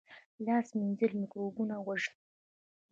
لاس 0.45 0.67
مینځل 0.79 1.11
مکروبونه 1.21 1.75
وژني 1.87 2.19